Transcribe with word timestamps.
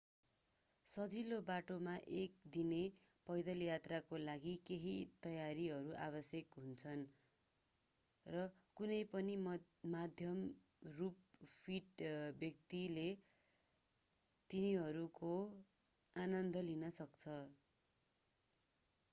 सजिलो 0.87 1.35
बाटोमा 1.47 1.91
एक 2.19 2.47
दिने 2.53 2.79
पैदल 3.27 3.59
यात्राका 3.63 4.19
लागि 4.21 4.53
केही 4.61 4.93
तयारीहरू 5.19 5.91
आवश्यक 6.05 6.57
हुन्छन् 6.59 7.03
र 8.25 8.47
कुनै 8.77 8.97
पनि 9.11 9.35
मध्यम 9.91 10.41
रूपमा 10.95 11.51
फिट 11.51 12.07
व्यक्तिले 12.39 13.07
तिनीहरूको 14.49 15.33
आनन्द 16.15 16.65
लिन 16.65 16.93
सक्छ 16.95 17.41